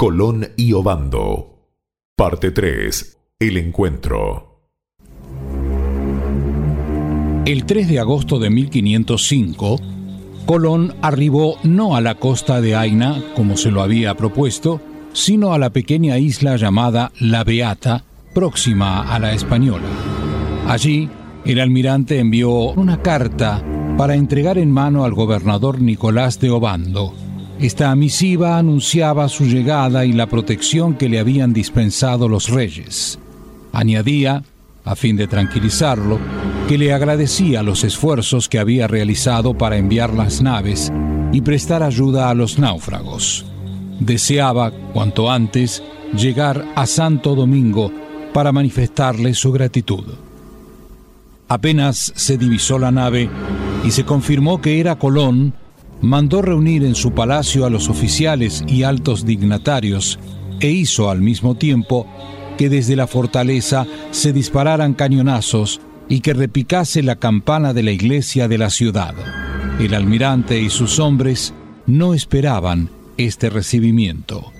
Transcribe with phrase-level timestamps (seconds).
[0.00, 1.58] Colón y Obando.
[2.16, 3.18] Parte 3.
[3.38, 4.62] El encuentro.
[7.44, 9.78] El 3 de agosto de 1505,
[10.46, 14.80] Colón arribó no a la costa de Aina, como se lo había propuesto,
[15.12, 18.04] sino a la pequeña isla llamada La Beata,
[18.34, 19.84] próxima a la Española.
[20.66, 21.10] Allí,
[21.44, 23.62] el almirante envió una carta
[23.98, 27.12] para entregar en mano al gobernador Nicolás de Obando,
[27.60, 33.18] esta misiva anunciaba su llegada y la protección que le habían dispensado los reyes.
[33.72, 34.42] Añadía,
[34.84, 36.18] a fin de tranquilizarlo,
[36.68, 40.90] que le agradecía los esfuerzos que había realizado para enviar las naves
[41.32, 43.44] y prestar ayuda a los náufragos.
[44.00, 45.82] Deseaba, cuanto antes,
[46.16, 47.92] llegar a Santo Domingo
[48.32, 50.04] para manifestarle su gratitud.
[51.46, 53.28] Apenas se divisó la nave
[53.84, 55.52] y se confirmó que era Colón,
[56.00, 60.18] mandó reunir en su palacio a los oficiales y altos dignatarios
[60.60, 62.06] e hizo al mismo tiempo
[62.56, 68.48] que desde la fortaleza se dispararan cañonazos y que repicase la campana de la iglesia
[68.48, 69.14] de la ciudad.
[69.78, 71.54] El almirante y sus hombres
[71.86, 74.52] no esperaban este recibimiento.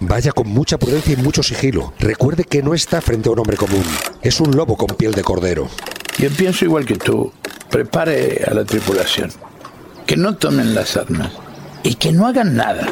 [0.00, 1.92] Vaya con mucha prudencia y mucho sigilo.
[1.98, 3.84] Recuerde que no está frente a un hombre común.
[4.22, 5.68] Es un lobo con piel de cordero.
[6.18, 7.32] Yo pienso igual que tú.
[7.70, 9.30] Prepare a la tripulación.
[10.06, 11.32] Que no tomen las armas.
[11.82, 12.90] Y que no hagan nada.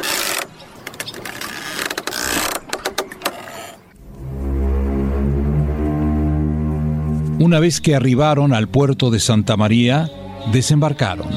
[7.39, 10.09] Una vez que arribaron al puerto de Santa María,
[10.51, 11.29] desembarcaron.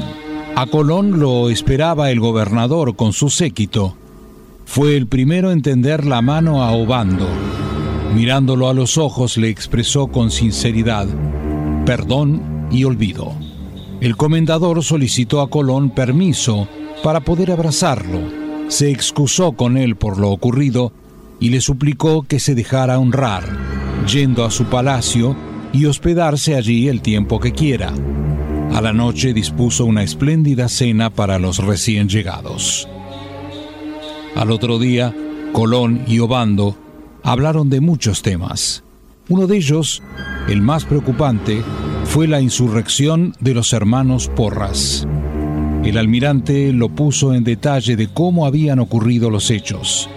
[0.57, 3.97] A Colón lo esperaba el gobernador con su séquito
[4.73, 7.29] fue el primero en tender la mano a Obando.
[8.15, 11.07] Mirándolo a los ojos le expresó con sinceridad
[11.85, 13.35] perdón y olvido.
[14.01, 16.69] El comendador solicitó a Colón permiso
[17.03, 18.21] para poder abrazarlo.
[18.69, 20.95] Se excusó con él por lo ocurrido
[21.39, 23.45] y le suplicó que se dejara honrar,
[24.11, 25.37] yendo a su palacio
[25.75, 27.93] y hospedarse allí el tiempo que quiera.
[28.73, 32.89] A la noche dispuso una espléndida cena para los recién llegados.
[34.35, 35.15] Al otro día,
[35.53, 36.77] Colón y Obando
[37.23, 38.83] hablaron de muchos temas.
[39.29, 40.03] Uno de ellos,
[40.49, 41.63] el más preocupante,
[42.05, 45.07] fue la insurrección de los hermanos Porras.
[45.85, 50.09] El almirante lo puso en detalle de cómo habían ocurrido los hechos.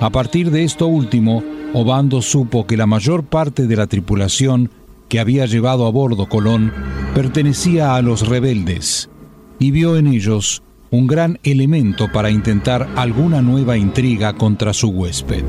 [0.00, 1.42] A partir de esto último,
[1.74, 4.70] Obando supo que la mayor parte de la tripulación
[5.08, 6.72] que había llevado a bordo Colón
[7.14, 9.10] pertenecía a los rebeldes
[9.58, 15.44] y vio en ellos un gran elemento para intentar alguna nueva intriga contra su huésped.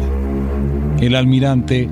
[0.99, 1.89] El almirante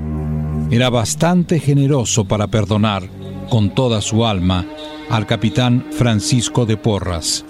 [0.70, 3.08] era bastante generoso para perdonar
[3.48, 4.66] con toda su alma
[5.08, 7.44] al capitán Francisco de Porras,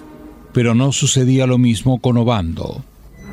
[0.52, 2.84] pero no sucedía lo mismo con Obando.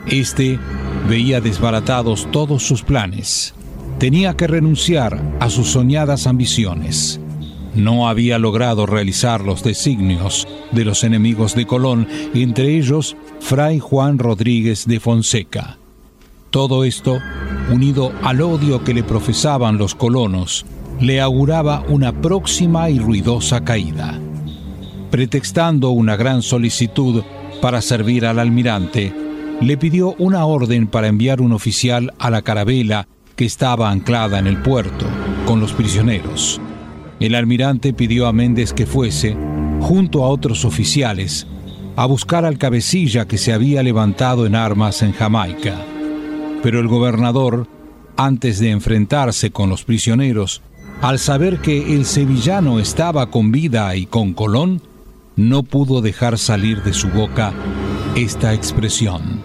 [0.07, 0.59] Este
[1.07, 3.53] veía desbaratados todos sus planes.
[3.99, 7.19] Tenía que renunciar a sus soñadas ambiciones
[7.75, 14.17] no había logrado realizar los designios de los enemigos de Colón, entre ellos Fray Juan
[14.17, 15.77] Rodríguez de Fonseca.
[16.49, 17.19] Todo esto,
[17.71, 20.65] unido al odio que le profesaban los colonos,
[21.01, 24.19] le auguraba una próxima y ruidosa caída.
[25.11, 27.23] Pretextando una gran solicitud
[27.61, 29.13] para servir al almirante,
[29.61, 34.47] le pidió una orden para enviar un oficial a la carabela que estaba anclada en
[34.47, 35.05] el puerto
[35.45, 36.61] con los prisioneros.
[37.25, 39.35] El almirante pidió a Méndez que fuese,
[39.79, 41.47] junto a otros oficiales,
[41.95, 45.73] a buscar al cabecilla que se había levantado en armas en Jamaica.
[46.61, 47.67] Pero el gobernador,
[48.15, 50.61] antes de enfrentarse con los prisioneros,
[51.01, 54.83] al saber que el sevillano estaba con vida y con Colón,
[55.35, 57.53] no pudo dejar salir de su boca
[58.15, 59.41] esta expresión.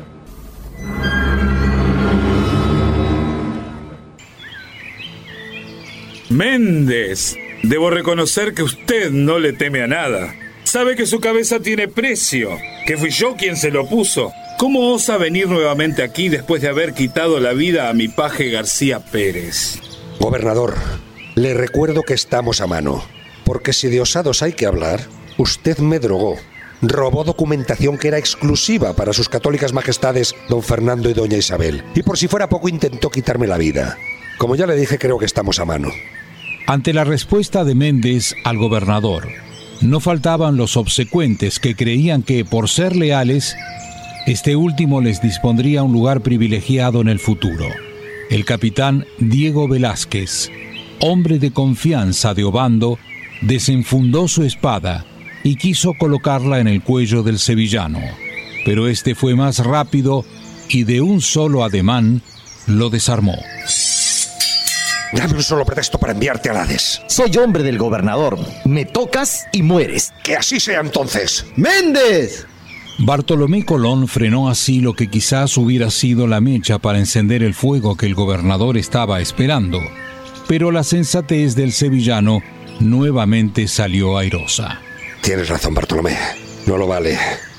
[6.29, 10.35] Méndez, Debo reconocer que usted no le teme a nada.
[10.65, 12.51] Sabe que su cabeza tiene precio,
[12.87, 14.33] que fui yo quien se lo puso.
[14.59, 19.01] ¿Cómo osa venir nuevamente aquí después de haber quitado la vida a mi paje García
[19.01, 19.79] Pérez?
[20.19, 20.75] Gobernador,
[21.35, 23.05] le recuerdo que estamos a mano,
[23.45, 25.01] porque si de osados hay que hablar,
[25.39, 26.37] usted me drogó.
[26.83, 32.03] Robó documentación que era exclusiva para sus católicas majestades don Fernando y doña Isabel, y
[32.03, 33.99] por si fuera poco intentó quitarme la vida.
[34.39, 35.91] Como ya le dije, creo que estamos a mano.
[36.71, 39.27] Ante la respuesta de Méndez al gobernador,
[39.81, 43.57] no faltaban los obsecuentes que creían que, por ser leales,
[44.25, 47.67] este último les dispondría un lugar privilegiado en el futuro.
[48.31, 50.49] El capitán Diego Velázquez,
[51.01, 53.01] hombre de confianza de Obando,
[53.43, 55.05] desenfundó su espada
[55.43, 57.99] y quiso colocarla en el cuello del sevillano,
[58.65, 60.25] pero este fue más rápido
[60.69, 62.23] y de un solo ademán
[62.69, 63.35] lo desarmó.
[65.13, 67.03] Dame un solo pretexto para enviarte a Hades.
[67.09, 68.39] Soy hombre del gobernador.
[68.65, 70.13] Me tocas y mueres.
[70.23, 71.47] Que así sea entonces.
[71.57, 72.47] ¡Méndez!
[72.99, 77.97] Bartolomé Colón frenó así lo que quizás hubiera sido la mecha para encender el fuego
[77.97, 79.81] que el gobernador estaba esperando,
[80.47, 82.43] pero la sensatez del sevillano
[82.79, 84.81] nuevamente salió airosa.
[85.23, 86.17] Tienes razón, Bartolomé.
[86.67, 87.19] No lo vale.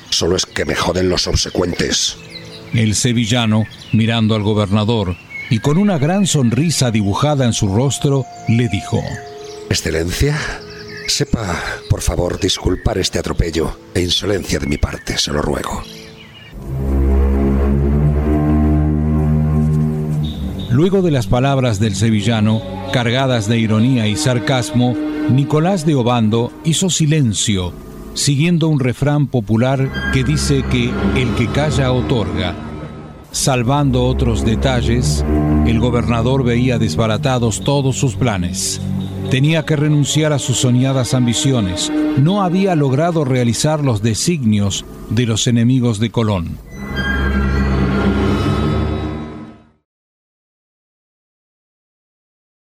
[0.10, 2.18] Solo es que me joden los obsecuentes.
[2.74, 5.16] El sevillano, mirando al gobernador
[5.52, 9.04] y con una gran sonrisa dibujada en su rostro, le dijo,
[9.70, 10.40] Excelencia,
[11.08, 15.84] sepa, por favor, disculpar este atropello e insolencia de mi parte, se lo ruego.
[20.70, 22.62] Luego de las palabras del sevillano,
[22.94, 24.96] cargadas de ironía y sarcasmo,
[25.30, 27.74] Nicolás de Obando hizo silencio,
[28.14, 32.71] siguiendo un refrán popular que dice que el que calla otorga.
[33.32, 35.24] Salvando otros detalles,
[35.66, 38.82] el gobernador veía desbaratados todos sus planes.
[39.30, 41.90] Tenía que renunciar a sus soñadas ambiciones.
[42.18, 46.58] No había logrado realizar los designios de los enemigos de Colón.